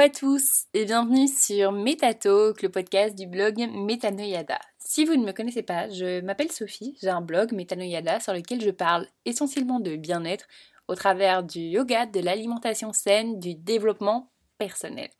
à 0.00 0.08
tous 0.08 0.64
et 0.72 0.86
bienvenue 0.86 1.28
sur 1.28 1.72
Metatalk, 1.72 2.62
le 2.62 2.70
podcast 2.70 3.14
du 3.14 3.26
blog 3.26 3.58
Metanoyada. 3.58 4.58
Si 4.78 5.04
vous 5.04 5.14
ne 5.14 5.26
me 5.26 5.32
connaissez 5.32 5.62
pas, 5.62 5.90
je 5.90 6.22
m'appelle 6.22 6.50
Sophie, 6.50 6.96
j'ai 7.02 7.10
un 7.10 7.20
blog 7.20 7.52
Metanoyada 7.52 8.18
sur 8.18 8.32
lequel 8.32 8.62
je 8.62 8.70
parle 8.70 9.06
essentiellement 9.26 9.78
de 9.78 9.96
bien-être 9.96 10.46
au 10.88 10.94
travers 10.94 11.42
du 11.42 11.60
yoga, 11.60 12.06
de 12.06 12.20
l'alimentation 12.20 12.94
saine, 12.94 13.38
du 13.40 13.54
développement 13.54 14.30
personnel. 14.56 15.10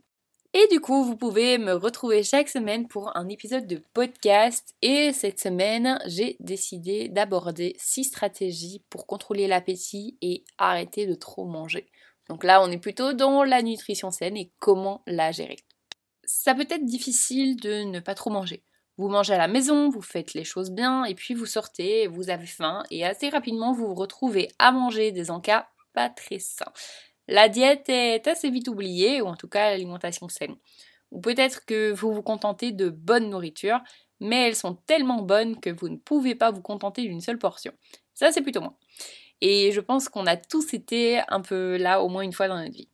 Et 0.55 0.67
du 0.71 0.81
coup, 0.81 1.05
vous 1.05 1.17
pouvez 1.17 1.59
me 1.59 1.75
retrouver 1.75 2.23
chaque 2.23 2.49
semaine 2.49 2.89
pour 2.89 3.15
un 3.19 3.29
épisode 3.29 3.67
de 3.67 3.83
podcast. 3.93 4.75
Et 4.81 5.13
cette 5.13 5.39
semaine, 5.41 5.99
j'ai 6.07 6.37
décidé 6.41 7.11
d'aborder 7.11 7.77
6 7.79 8.05
stratégies 8.05 8.83
pour 8.89 9.07
contrôler 9.07 9.47
l'appétit 9.47 10.17
et 10.23 10.43
arrêter 10.57 11.07
de 11.07 11.15
trop 11.15 11.45
manger. 11.45 11.87
Donc 12.31 12.45
là, 12.45 12.63
on 12.63 12.71
est 12.71 12.79
plutôt 12.79 13.13
dans 13.13 13.43
la 13.43 13.61
nutrition 13.61 14.13
saine 14.13 14.37
et 14.37 14.53
comment 14.61 15.03
la 15.09 15.33
gérer. 15.33 15.57
Ça 16.23 16.55
peut 16.55 16.67
être 16.71 16.85
difficile 16.85 17.57
de 17.57 17.83
ne 17.83 17.99
pas 17.99 18.15
trop 18.15 18.31
manger. 18.31 18.63
Vous 18.99 19.09
mangez 19.09 19.35
à 19.35 19.39
la 19.39 19.49
maison, 19.49 19.89
vous 19.89 20.01
faites 20.01 20.35
les 20.35 20.45
choses 20.45 20.71
bien, 20.71 21.03
et 21.05 21.17
puis 21.17 21.35
vous 21.35 21.45
sortez, 21.45 22.07
vous 22.07 22.31
avez 22.31 22.47
faim, 22.47 22.85
et 22.93 23.05
assez 23.05 23.31
rapidement 23.31 23.73
vous 23.73 23.89
vous 23.89 23.97
retrouvez 23.97 24.49
à 24.61 24.71
manger 24.71 25.11
des 25.11 25.33
encas 25.33 25.67
pas 25.93 26.09
très 26.09 26.39
sains. 26.39 26.73
La 27.27 27.49
diète 27.49 27.89
est 27.89 28.25
assez 28.29 28.49
vite 28.49 28.69
oubliée, 28.69 29.21
ou 29.21 29.27
en 29.27 29.35
tout 29.35 29.49
cas 29.49 29.73
l'alimentation 29.73 30.29
saine. 30.29 30.55
Ou 31.11 31.21
peut-être 31.21 31.65
que 31.65 31.91
vous 31.91 32.13
vous 32.13 32.23
contentez 32.23 32.71
de 32.71 32.91
bonne 32.91 33.29
nourriture, 33.29 33.81
mais 34.21 34.49
elles 34.49 34.57
sont 34.57 34.75
tellement 34.87 35.23
bonnes 35.23 35.59
que 35.61 35.71
vous 35.71 35.89
ne 35.89 35.97
pouvez 35.97 36.35
pas 36.35 36.51
vous 36.51 36.63
contenter 36.63 37.03
d'une 37.03 37.21
seule 37.21 37.39
portion. 37.39 37.73
Ça, 38.15 38.33
c'est 38.33 38.43
plutôt 38.43 38.61
moi. 38.61 38.75
Et 39.41 39.73
je 39.73 39.81
pense 39.81 40.09
qu'on 40.09 40.27
a 40.27 40.37
tous 40.37 40.75
été 40.75 41.21
un 41.29 41.41
peu 41.41 41.77
là 41.77 42.03
au 42.03 42.09
moins 42.09 42.23
une 42.23 42.33
fois 42.33 42.49
dans 42.49 42.59
notre 42.59 42.75
vie. 42.75 42.89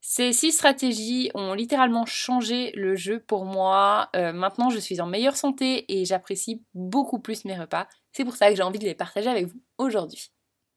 Ces 0.00 0.32
six 0.32 0.52
stratégies 0.52 1.32
ont 1.34 1.52
littéralement 1.52 2.06
changé 2.06 2.70
le 2.76 2.94
jeu 2.94 3.18
pour 3.18 3.44
moi. 3.44 4.08
Euh, 4.14 4.32
maintenant, 4.32 4.70
je 4.70 4.78
suis 4.78 5.00
en 5.00 5.06
meilleure 5.06 5.36
santé 5.36 5.84
et 5.88 6.04
j'apprécie 6.04 6.62
beaucoup 6.74 7.18
plus 7.18 7.44
mes 7.44 7.58
repas. 7.58 7.88
C'est 8.12 8.24
pour 8.24 8.36
ça 8.36 8.48
que 8.48 8.54
j'ai 8.54 8.62
envie 8.62 8.78
de 8.78 8.84
les 8.84 8.94
partager 8.94 9.28
avec 9.28 9.46
vous 9.46 9.60
aujourd'hui. 9.78 10.30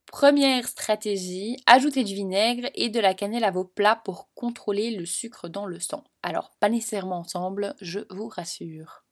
Première 0.07 0.67
stratégie, 0.67 1.57
ajoutez 1.67 2.03
du 2.03 2.15
vinaigre 2.15 2.67
et 2.73 2.89
de 2.89 2.99
la 2.99 3.13
cannelle 3.13 3.43
à 3.43 3.51
vos 3.51 3.65
plats 3.65 4.01
pour 4.03 4.29
contrôler 4.33 4.89
le 4.89 5.05
sucre 5.05 5.47
dans 5.47 5.67
le 5.67 5.79
sang. 5.79 6.03
Alors, 6.23 6.49
pas 6.59 6.69
nécessairement 6.69 7.19
ensemble, 7.19 7.75
je 7.79 7.99
vous 8.09 8.27
rassure. 8.27 9.03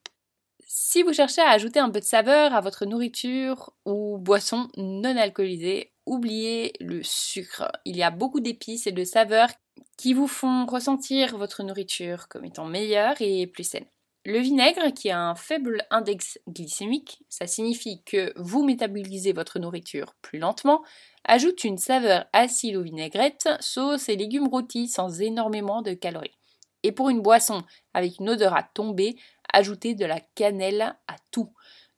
Si 0.69 1.01
vous 1.01 1.13
cherchez 1.13 1.39
à 1.39 1.51
ajouter 1.51 1.79
un 1.79 1.89
peu 1.89 2.01
de 2.01 2.05
saveur 2.05 2.53
à 2.53 2.59
votre 2.59 2.85
nourriture 2.85 3.71
ou 3.85 4.17
boisson 4.17 4.67
non 4.75 5.15
alcoolisée, 5.15 5.93
oubliez 6.05 6.73
le 6.81 7.03
sucre. 7.03 7.71
Il 7.85 7.95
y 7.95 8.03
a 8.03 8.11
beaucoup 8.11 8.41
d'épices 8.41 8.85
et 8.85 8.91
de 8.91 9.05
saveurs 9.05 9.47
qui 9.95 10.13
vous 10.13 10.27
font 10.27 10.65
ressentir 10.65 11.37
votre 11.37 11.63
nourriture 11.63 12.27
comme 12.27 12.43
étant 12.43 12.65
meilleure 12.65 13.15
et 13.21 13.47
plus 13.47 13.63
saine. 13.63 13.85
Le 14.25 14.39
vinaigre, 14.39 14.93
qui 14.93 15.09
a 15.09 15.21
un 15.21 15.35
faible 15.35 15.85
index 15.89 16.37
glycémique, 16.49 17.23
ça 17.29 17.47
signifie 17.47 18.03
que 18.03 18.33
vous 18.35 18.65
métabolisez 18.65 19.31
votre 19.31 19.59
nourriture 19.59 20.15
plus 20.21 20.37
lentement, 20.37 20.83
ajoute 21.23 21.63
une 21.63 21.77
saveur 21.77 22.25
acide 22.33 22.75
aux 22.75 22.83
vinaigrettes, 22.83 23.47
sauces 23.61 24.09
et 24.09 24.17
légumes 24.17 24.49
rôtis 24.49 24.89
sans 24.89 25.21
énormément 25.21 25.81
de 25.81 25.93
calories. 25.93 26.37
Et 26.83 26.91
pour 26.91 27.09
une 27.09 27.21
boisson 27.21 27.63
avec 27.93 28.19
une 28.19 28.29
odeur 28.29 28.55
à 28.55 28.63
tomber, 28.63 29.17
ajoutez 29.53 29.95
de 29.95 30.05
la 30.05 30.19
cannelle 30.35 30.95
à 31.07 31.15
tout, 31.31 31.53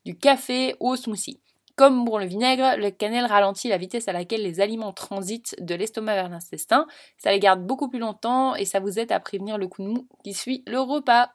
du 0.06 0.18
café 0.18 0.76
au 0.80 0.96
smoothie. 0.96 1.42
Comme 1.76 2.04
pour 2.04 2.20
le 2.20 2.26
vinaigre, 2.26 2.76
le 2.78 2.92
cannelle 2.92 3.26
ralentit 3.26 3.70
la 3.70 3.78
vitesse 3.78 4.10
à 4.10 4.12
laquelle 4.12 4.44
les 4.44 4.60
aliments 4.60 4.92
transitent 4.92 5.56
de 5.60 5.76
l'estomac 5.76 6.14
vers 6.14 6.28
l'intestin, 6.28 6.86
ça 7.18 7.32
les 7.32 7.40
garde 7.40 7.66
beaucoup 7.66 7.88
plus 7.88 8.00
longtemps 8.00 8.54
et 8.56 8.66
ça 8.66 8.82
vous 8.82 9.00
aide 9.00 9.14
à 9.14 9.20
prévenir 9.22 9.58
le 9.58 9.70
coup 9.70 9.84
de 9.84 9.88
mou 9.88 10.08
qui 10.24 10.34
suit 10.34 10.62
le 10.68 10.82
repas. 10.82 11.32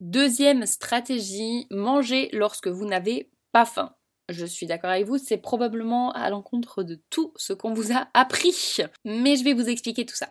Deuxième 0.00 0.66
stratégie, 0.66 1.66
manger 1.70 2.28
lorsque 2.32 2.68
vous 2.68 2.86
n'avez 2.86 3.28
pas 3.50 3.64
faim. 3.64 3.92
Je 4.28 4.46
suis 4.46 4.66
d'accord 4.66 4.90
avec 4.90 5.06
vous, 5.06 5.18
c'est 5.18 5.38
probablement 5.38 6.12
à 6.12 6.30
l'encontre 6.30 6.84
de 6.84 7.02
tout 7.10 7.32
ce 7.34 7.52
qu'on 7.52 7.72
vous 7.72 7.90
a 7.90 8.06
appris. 8.14 8.76
Mais 9.04 9.34
je 9.34 9.42
vais 9.42 9.54
vous 9.54 9.68
expliquer 9.68 10.06
tout 10.06 10.14
ça. 10.14 10.28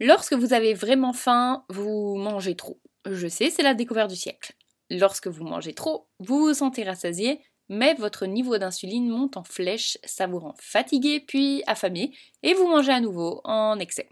Lorsque 0.00 0.34
vous 0.34 0.52
avez 0.52 0.74
vraiment 0.74 1.14
faim, 1.14 1.64
vous 1.70 2.16
mangez 2.16 2.56
trop. 2.56 2.78
Je 3.06 3.26
sais, 3.26 3.48
c'est 3.48 3.62
la 3.62 3.74
découverte 3.74 4.10
du 4.10 4.16
siècle. 4.16 4.54
Lorsque 4.90 5.28
vous 5.28 5.44
mangez 5.44 5.74
trop, 5.74 6.08
vous 6.20 6.40
vous 6.40 6.54
sentez 6.54 6.84
rassasié, 6.84 7.40
mais 7.68 7.94
votre 7.94 8.26
niveau 8.26 8.56
d'insuline 8.58 9.08
monte 9.08 9.36
en 9.36 9.44
flèche, 9.44 9.98
ça 10.04 10.26
vous 10.26 10.38
rend 10.38 10.54
fatigué 10.58 11.20
puis 11.20 11.62
affamé, 11.66 12.12
et 12.42 12.54
vous 12.54 12.66
mangez 12.66 12.92
à 12.92 13.00
nouveau 13.00 13.40
en 13.44 13.78
excès. 13.78 14.08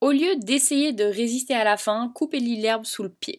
Au 0.00 0.12
lieu 0.12 0.36
d'essayer 0.36 0.92
de 0.92 1.04
résister 1.04 1.54
à 1.54 1.64
la 1.64 1.76
faim, 1.76 2.12
coupez-lui 2.14 2.56
l'herbe 2.56 2.84
sous 2.84 3.02
le 3.02 3.08
pied 3.08 3.38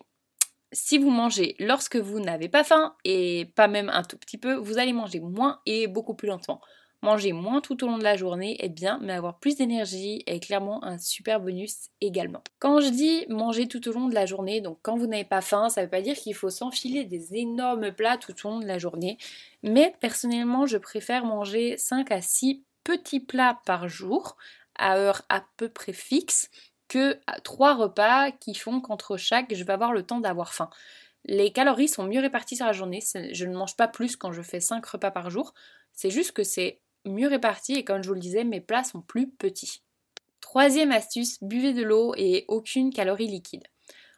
si 0.72 0.98
vous 0.98 1.10
mangez 1.10 1.56
lorsque 1.60 1.96
vous 1.96 2.20
n'avez 2.20 2.50
pas 2.50 2.64
faim, 2.64 2.96
et 3.04 3.52
pas 3.56 3.68
même 3.68 3.90
un 3.90 4.04
tout 4.04 4.18
petit 4.18 4.38
peu, 4.38 4.56
vous 4.56 4.78
allez 4.78 4.94
manger 4.94 5.20
moins 5.20 5.62
et 5.66 5.88
beaucoup 5.88 6.14
plus 6.14 6.28
lentement. 6.28 6.62
Manger 7.02 7.32
moins 7.32 7.62
tout 7.62 7.82
au 7.84 7.88
long 7.88 7.98
de 7.98 8.04
la 8.04 8.18
journée 8.18 8.64
est 8.64 8.70
bien, 8.70 9.00
mais 9.02 9.14
avoir 9.14 9.40
plus 9.40 9.56
d'énergie 9.56 10.22
est 10.26 10.42
clairement 10.42 10.84
un 10.84 10.98
super 10.98 11.40
bonus 11.40 11.90
également. 12.02 12.44
Quand 12.60 12.82
je 12.82 12.90
dis 12.90 13.26
manger 13.30 13.70
tout 13.70 13.88
au 13.88 13.94
long 13.94 14.10
de 14.10 14.14
la 14.14 14.26
journée, 14.26 14.60
donc 14.60 14.80
quand 14.82 14.98
vous 14.98 15.08
n'avez 15.08 15.24
pas 15.24 15.40
faim, 15.40 15.70
ça 15.70 15.80
ne 15.80 15.86
veut 15.86 15.90
pas 15.90 16.02
dire 16.02 16.18
qu'il 16.18 16.36
faut 16.36 16.50
s'enfiler 16.50 17.06
des 17.06 17.36
énormes 17.36 17.94
plats 17.94 18.18
tout 18.18 18.34
au 18.46 18.50
long 18.50 18.60
de 18.60 18.66
la 18.66 18.80
journée, 18.80 19.18
mais 19.64 19.96
personnellement 20.02 20.66
je 20.66 20.78
préfère 20.78 21.24
manger 21.24 21.78
5 21.78 22.12
à 22.12 22.22
6 22.22 22.64
petits 22.84 23.22
plats 23.22 23.62
par 23.66 23.88
jour 23.88 24.36
à 24.76 24.98
heure 24.98 25.22
à 25.30 25.46
peu 25.56 25.70
près 25.70 25.94
fixe 25.94 26.50
que 26.90 27.18
trois 27.44 27.76
repas 27.76 28.32
qui 28.32 28.56
font 28.56 28.82
qu'entre 28.82 29.16
chaque, 29.16 29.54
je 29.54 29.64
vais 29.64 29.74
avoir 29.74 29.94
le 29.94 30.04
temps 30.04 30.20
d'avoir 30.20 30.54
faim. 30.54 30.70
Les 31.26 31.52
calories 31.52 31.88
sont 31.88 32.04
mieux 32.04 32.20
réparties 32.20 32.56
sur 32.56 32.66
la 32.66 32.74
journée. 32.74 33.02
Je 33.32 33.46
ne 33.46 33.56
mange 33.56 33.78
pas 33.78 33.88
plus 33.88 34.16
quand 34.16 34.32
je 34.32 34.42
fais 34.42 34.60
5 34.60 34.86
repas 34.86 35.12
par 35.12 35.30
jour. 35.30 35.54
C'est 35.94 36.10
juste 36.10 36.32
que 36.32 36.44
c'est 36.44 36.80
mieux 37.14 37.28
réparti 37.28 37.74
et 37.74 37.84
comme 37.84 38.04
je 38.04 38.08
vous 38.08 38.14
le 38.14 38.20
disais, 38.20 38.44
mes 38.44 38.62
plats 38.62 38.84
sont 38.84 39.02
plus 39.02 39.30
petits. 39.30 39.82
Troisième 40.42 40.92
astuce, 40.92 41.44
buvez 41.44 41.74
de 41.74 41.84
l'eau 41.84 42.14
et 42.18 42.46
aucune 42.48 42.92
calorie 42.92 43.28
liquide. 43.28 43.64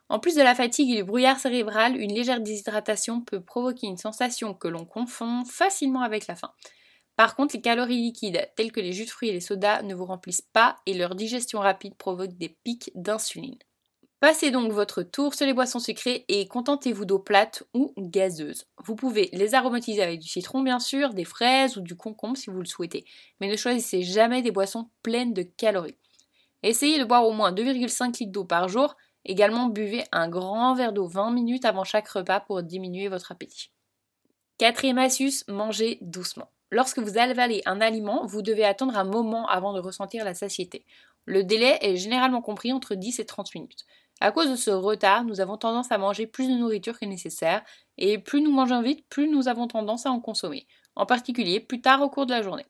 En 0.09 0.19
plus 0.19 0.35
de 0.35 0.41
la 0.41 0.55
fatigue 0.55 0.91
et 0.91 0.97
du 0.97 1.03
brouillard 1.03 1.39
cérébral, 1.39 1.95
une 1.95 2.13
légère 2.13 2.41
déshydratation 2.41 3.21
peut 3.21 3.41
provoquer 3.41 3.87
une 3.87 3.97
sensation 3.97 4.53
que 4.53 4.67
l'on 4.67 4.85
confond 4.85 5.45
facilement 5.45 6.01
avec 6.01 6.27
la 6.27 6.35
faim. 6.35 6.51
Par 7.15 7.35
contre, 7.35 7.55
les 7.55 7.61
calories 7.61 8.01
liquides, 8.01 8.49
telles 8.55 8.71
que 8.71 8.79
les 8.79 8.93
jus 8.93 9.05
de 9.05 9.09
fruits 9.09 9.29
et 9.29 9.33
les 9.33 9.41
sodas, 9.41 9.83
ne 9.83 9.95
vous 9.95 10.05
remplissent 10.05 10.41
pas 10.41 10.77
et 10.85 10.93
leur 10.93 11.15
digestion 11.15 11.59
rapide 11.59 11.95
provoque 11.95 12.37
des 12.37 12.49
pics 12.49 12.91
d'insuline. 12.95 13.57
Passez 14.21 14.51
donc 14.51 14.71
votre 14.71 15.01
tour 15.01 15.33
sur 15.33 15.47
les 15.47 15.53
boissons 15.55 15.79
sucrées 15.79 16.25
et 16.27 16.47
contentez-vous 16.47 17.05
d'eau 17.05 17.17
plate 17.17 17.63
ou 17.73 17.91
gazeuse. 17.97 18.67
Vous 18.77 18.95
pouvez 18.95 19.31
les 19.33 19.55
aromatiser 19.55 20.03
avec 20.03 20.19
du 20.19 20.27
citron 20.27 20.61
bien 20.61 20.77
sûr, 20.77 21.15
des 21.15 21.25
fraises 21.25 21.75
ou 21.75 21.81
du 21.81 21.95
concombre 21.95 22.37
si 22.37 22.51
vous 22.51 22.59
le 22.59 22.67
souhaitez, 22.67 23.03
mais 23.39 23.49
ne 23.49 23.55
choisissez 23.55 24.03
jamais 24.03 24.43
des 24.43 24.51
boissons 24.51 24.91
pleines 25.01 25.33
de 25.33 25.41
calories. 25.41 25.97
Essayez 26.61 26.99
de 26.99 27.03
boire 27.03 27.25
au 27.25 27.31
moins 27.31 27.51
2,5 27.51 28.19
litres 28.19 28.31
d'eau 28.31 28.45
par 28.45 28.69
jour. 28.69 28.95
Également, 29.25 29.69
buvez 29.69 30.03
un 30.11 30.29
grand 30.29 30.75
verre 30.75 30.93
d'eau 30.93 31.07
20 31.07 31.31
minutes 31.31 31.65
avant 31.65 31.83
chaque 31.83 32.07
repas 32.07 32.41
pour 32.41 32.61
diminuer 32.61 33.07
votre 33.07 33.31
appétit. 33.31 33.71
Quatrième 34.59 34.99
astuce, 34.99 35.47
mangez 35.47 35.97
doucement. 36.01 36.51
Lorsque 36.69 36.99
vous 36.99 37.17
avalez 37.17 37.63
un 37.65 37.81
aliment, 37.81 38.27
vous 38.27 38.43
devez 38.43 38.65
attendre 38.65 38.95
un 38.95 39.03
moment 39.03 39.47
avant 39.47 39.73
de 39.73 39.79
ressentir 39.79 40.23
la 40.23 40.35
satiété. 40.35 40.85
Le 41.25 41.43
délai 41.43 41.79
est 41.81 41.97
généralement 41.97 42.41
compris 42.41 42.71
entre 42.71 42.93
10 42.95 43.19
et 43.19 43.25
30 43.25 43.55
minutes. 43.55 43.85
À 44.23 44.31
cause 44.31 44.51
de 44.51 44.55
ce 44.55 44.69
retard, 44.69 45.23
nous 45.23 45.41
avons 45.41 45.57
tendance 45.57 45.91
à 45.91 45.97
manger 45.97 46.27
plus 46.27 46.47
de 46.47 46.53
nourriture 46.53 46.99
que 46.99 47.05
nécessaire, 47.05 47.63
et 47.97 48.19
plus 48.19 48.39
nous 48.41 48.51
mangeons 48.51 48.83
vite, 48.83 49.03
plus 49.09 49.27
nous 49.27 49.47
avons 49.47 49.67
tendance 49.67 50.05
à 50.05 50.11
en 50.11 50.19
consommer, 50.19 50.67
en 50.95 51.07
particulier 51.07 51.59
plus 51.59 51.81
tard 51.81 52.03
au 52.03 52.09
cours 52.09 52.27
de 52.27 52.31
la 52.31 52.43
journée. 52.43 52.67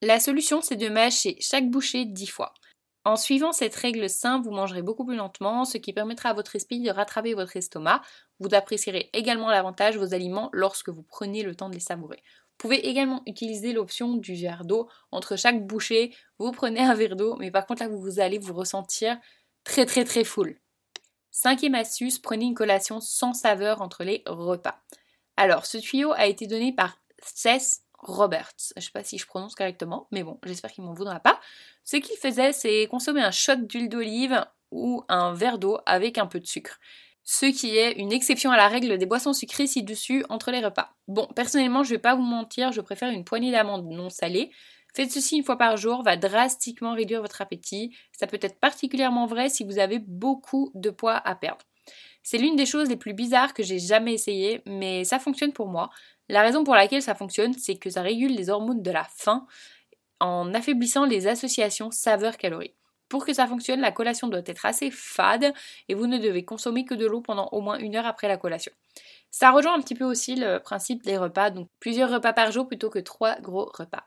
La 0.00 0.20
solution, 0.20 0.62
c'est 0.62 0.76
de 0.76 0.88
mâcher 0.88 1.36
chaque 1.38 1.68
bouchée 1.68 2.06
10 2.06 2.26
fois. 2.28 2.54
En 3.04 3.16
suivant 3.16 3.52
cette 3.52 3.74
règle 3.74 4.08
simple, 4.08 4.46
vous 4.46 4.54
mangerez 4.54 4.80
beaucoup 4.80 5.04
plus 5.04 5.16
lentement, 5.16 5.66
ce 5.66 5.76
qui 5.76 5.92
permettra 5.92 6.30
à 6.30 6.32
votre 6.32 6.56
esprit 6.56 6.80
de 6.80 6.90
rattraper 6.90 7.34
votre 7.34 7.58
estomac. 7.58 8.00
Vous 8.40 8.54
apprécierez 8.54 9.10
également 9.12 9.50
davantage 9.50 9.98
vos 9.98 10.14
aliments 10.14 10.48
lorsque 10.54 10.88
vous 10.88 11.02
prenez 11.02 11.42
le 11.42 11.54
temps 11.54 11.68
de 11.68 11.74
les 11.74 11.80
savourer. 11.80 12.22
Vous 12.24 12.56
pouvez 12.56 12.88
également 12.88 13.22
utiliser 13.26 13.74
l'option 13.74 14.14
du 14.14 14.34
verre 14.34 14.64
d'eau. 14.64 14.88
Entre 15.12 15.36
chaque 15.36 15.66
bouchée, 15.66 16.14
vous 16.38 16.52
prenez 16.52 16.80
un 16.80 16.94
verre 16.94 17.16
d'eau, 17.16 17.36
mais 17.36 17.50
par 17.50 17.66
contre 17.66 17.82
là, 17.82 17.88
vous 17.90 18.18
allez 18.18 18.38
vous 18.38 18.54
ressentir 18.54 19.18
très 19.62 19.84
très 19.84 20.04
très 20.04 20.24
full. 20.24 20.58
Cinquième 21.38 21.74
astuce, 21.74 22.18
prenez 22.18 22.46
une 22.46 22.54
collation 22.54 22.98
sans 22.98 23.34
saveur 23.34 23.82
entre 23.82 24.04
les 24.04 24.22
repas. 24.24 24.80
Alors, 25.36 25.66
ce 25.66 25.76
tuyau 25.76 26.12
a 26.12 26.24
été 26.24 26.46
donné 26.46 26.72
par 26.72 26.98
Seth 27.22 27.82
Roberts. 27.92 28.72
Je 28.74 28.80
ne 28.80 28.80
sais 28.80 28.90
pas 28.90 29.04
si 29.04 29.18
je 29.18 29.26
prononce 29.26 29.54
correctement, 29.54 30.08
mais 30.12 30.22
bon, 30.22 30.40
j'espère 30.46 30.72
qu'il 30.72 30.84
m'en 30.84 30.94
voudra 30.94 31.20
pas. 31.20 31.38
Ce 31.84 31.98
qu'il 31.98 32.16
faisait, 32.16 32.52
c'est 32.52 32.86
consommer 32.86 33.20
un 33.20 33.32
shot 33.32 33.56
d'huile 33.56 33.90
d'olive 33.90 34.46
ou 34.70 35.04
un 35.10 35.34
verre 35.34 35.58
d'eau 35.58 35.78
avec 35.84 36.16
un 36.16 36.24
peu 36.24 36.40
de 36.40 36.46
sucre 36.46 36.80
ce 37.28 37.46
qui 37.46 37.76
est 37.76 37.92
une 37.94 38.12
exception 38.12 38.52
à 38.52 38.56
la 38.56 38.68
règle 38.68 38.98
des 38.98 39.04
boissons 39.04 39.32
sucrées 39.32 39.66
ci-dessus 39.66 40.24
entre 40.28 40.52
les 40.52 40.64
repas. 40.64 40.94
Bon, 41.08 41.26
personnellement, 41.34 41.82
je 41.82 41.90
vais 41.90 41.98
pas 41.98 42.14
vous 42.14 42.22
mentir, 42.22 42.70
je 42.70 42.80
préfère 42.80 43.10
une 43.10 43.24
poignée 43.24 43.50
d'amandes 43.50 43.90
non 43.90 44.10
salées. 44.10 44.52
Faites 44.96 45.12
ceci 45.12 45.36
une 45.36 45.44
fois 45.44 45.58
par 45.58 45.76
jour, 45.76 46.02
va 46.02 46.16
drastiquement 46.16 46.94
réduire 46.94 47.20
votre 47.20 47.42
appétit. 47.42 47.94
Ça 48.12 48.26
peut 48.26 48.38
être 48.40 48.58
particulièrement 48.58 49.26
vrai 49.26 49.50
si 49.50 49.62
vous 49.62 49.78
avez 49.78 49.98
beaucoup 49.98 50.70
de 50.74 50.88
poids 50.88 51.16
à 51.16 51.34
perdre. 51.34 51.66
C'est 52.22 52.38
l'une 52.38 52.56
des 52.56 52.64
choses 52.64 52.88
les 52.88 52.96
plus 52.96 53.12
bizarres 53.12 53.52
que 53.52 53.62
j'ai 53.62 53.78
jamais 53.78 54.14
essayé, 54.14 54.62
mais 54.64 55.04
ça 55.04 55.18
fonctionne 55.18 55.52
pour 55.52 55.68
moi. 55.68 55.90
La 56.30 56.40
raison 56.40 56.64
pour 56.64 56.74
laquelle 56.74 57.02
ça 57.02 57.14
fonctionne, 57.14 57.52
c'est 57.52 57.76
que 57.76 57.90
ça 57.90 58.00
régule 58.00 58.34
les 58.34 58.48
hormones 58.48 58.80
de 58.80 58.90
la 58.90 59.04
faim 59.04 59.46
en 60.18 60.54
affaiblissant 60.54 61.04
les 61.04 61.26
associations 61.26 61.90
saveur-calories. 61.90 62.72
Pour 63.10 63.26
que 63.26 63.34
ça 63.34 63.46
fonctionne, 63.46 63.82
la 63.82 63.92
collation 63.92 64.28
doit 64.28 64.40
être 64.46 64.64
assez 64.64 64.90
fade 64.90 65.52
et 65.90 65.94
vous 65.94 66.06
ne 66.06 66.16
devez 66.16 66.46
consommer 66.46 66.86
que 66.86 66.94
de 66.94 67.04
l'eau 67.04 67.20
pendant 67.20 67.50
au 67.52 67.60
moins 67.60 67.78
une 67.78 67.96
heure 67.96 68.06
après 68.06 68.28
la 68.28 68.38
collation. 68.38 68.72
Ça 69.30 69.50
rejoint 69.50 69.74
un 69.74 69.82
petit 69.82 69.94
peu 69.94 70.06
aussi 70.06 70.36
le 70.36 70.56
principe 70.56 71.02
des 71.02 71.18
repas, 71.18 71.50
donc 71.50 71.68
plusieurs 71.80 72.10
repas 72.10 72.32
par 72.32 72.50
jour 72.50 72.66
plutôt 72.66 72.88
que 72.88 72.98
trois 72.98 73.38
gros 73.42 73.70
repas. 73.74 74.06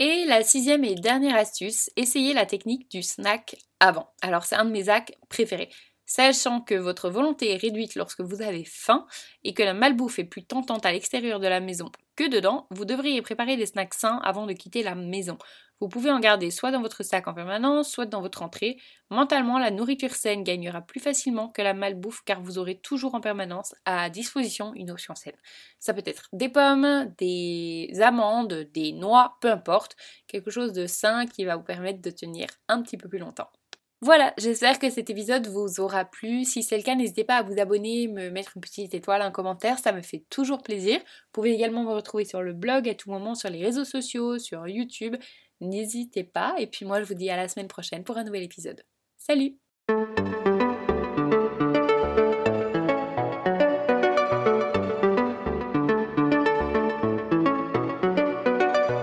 Et 0.00 0.24
la 0.24 0.42
sixième 0.42 0.82
et 0.82 0.94
dernière 0.94 1.36
astuce, 1.36 1.90
essayez 1.94 2.32
la 2.32 2.46
technique 2.46 2.90
du 2.90 3.02
snack 3.02 3.56
avant. 3.80 4.10
Alors 4.22 4.44
c'est 4.44 4.56
un 4.56 4.64
de 4.64 4.70
mes 4.70 4.88
hacks 4.88 5.16
préférés. 5.28 5.68
Sachant 6.10 6.60
que 6.60 6.74
votre 6.74 7.08
volonté 7.08 7.52
est 7.52 7.56
réduite 7.56 7.94
lorsque 7.94 8.20
vous 8.20 8.42
avez 8.42 8.64
faim 8.64 9.06
et 9.44 9.54
que 9.54 9.62
la 9.62 9.74
malbouffe 9.74 10.18
est 10.18 10.24
plus 10.24 10.44
tentante 10.44 10.84
à 10.84 10.90
l'extérieur 10.90 11.38
de 11.38 11.46
la 11.46 11.60
maison 11.60 11.88
que 12.16 12.28
dedans, 12.28 12.66
vous 12.70 12.84
devriez 12.84 13.22
préparer 13.22 13.56
des 13.56 13.66
snacks 13.66 13.94
sains 13.94 14.18
avant 14.24 14.44
de 14.46 14.52
quitter 14.52 14.82
la 14.82 14.96
maison. 14.96 15.38
Vous 15.78 15.88
pouvez 15.88 16.10
en 16.10 16.18
garder 16.18 16.50
soit 16.50 16.72
dans 16.72 16.82
votre 16.82 17.04
sac 17.04 17.28
en 17.28 17.32
permanence, 17.32 17.92
soit 17.92 18.06
dans 18.06 18.22
votre 18.22 18.42
entrée. 18.42 18.76
Mentalement, 19.08 19.56
la 19.60 19.70
nourriture 19.70 20.16
saine 20.16 20.42
gagnera 20.42 20.80
plus 20.80 20.98
facilement 20.98 21.48
que 21.48 21.62
la 21.62 21.74
malbouffe 21.74 22.22
car 22.24 22.42
vous 22.42 22.58
aurez 22.58 22.80
toujours 22.80 23.14
en 23.14 23.20
permanence 23.20 23.76
à 23.84 24.10
disposition 24.10 24.74
une 24.74 24.90
option 24.90 25.14
saine. 25.14 25.38
Ça 25.78 25.94
peut 25.94 26.02
être 26.04 26.28
des 26.32 26.48
pommes, 26.48 27.14
des 27.18 27.88
amandes, 28.00 28.66
des 28.74 28.90
noix, 28.90 29.38
peu 29.40 29.48
importe, 29.48 29.94
quelque 30.26 30.50
chose 30.50 30.72
de 30.72 30.88
sain 30.88 31.26
qui 31.26 31.44
va 31.44 31.54
vous 31.54 31.62
permettre 31.62 32.02
de 32.02 32.10
tenir 32.10 32.48
un 32.66 32.82
petit 32.82 32.96
peu 32.96 33.08
plus 33.08 33.18
longtemps. 33.20 33.52
Voilà, 34.02 34.32
j'espère 34.38 34.78
que 34.78 34.88
cet 34.88 35.10
épisode 35.10 35.46
vous 35.46 35.78
aura 35.78 36.06
plu. 36.06 36.44
Si 36.44 36.62
c'est 36.62 36.78
le 36.78 36.82
cas, 36.82 36.94
n'hésitez 36.94 37.24
pas 37.24 37.36
à 37.36 37.42
vous 37.42 37.60
abonner, 37.60 38.08
me 38.08 38.30
mettre 38.30 38.52
une 38.56 38.62
petite 38.62 38.94
étoile, 38.94 39.20
un 39.20 39.30
commentaire, 39.30 39.78
ça 39.78 39.92
me 39.92 40.00
fait 40.00 40.24
toujours 40.30 40.62
plaisir. 40.62 40.98
Vous 40.98 41.32
pouvez 41.32 41.52
également 41.52 41.84
me 41.84 41.92
retrouver 41.92 42.24
sur 42.24 42.40
le 42.40 42.54
blog 42.54 42.88
à 42.88 42.94
tout 42.94 43.10
moment, 43.10 43.34
sur 43.34 43.50
les 43.50 43.62
réseaux 43.62 43.84
sociaux, 43.84 44.38
sur 44.38 44.66
YouTube. 44.66 45.16
N'hésitez 45.60 46.24
pas. 46.24 46.54
Et 46.58 46.66
puis 46.66 46.86
moi, 46.86 47.02
je 47.02 47.06
vous 47.06 47.14
dis 47.14 47.28
à 47.28 47.36
la 47.36 47.48
semaine 47.48 47.68
prochaine 47.68 48.02
pour 48.02 48.16
un 48.16 48.24
nouvel 48.24 48.42
épisode. 48.42 48.82
Salut 49.18 49.58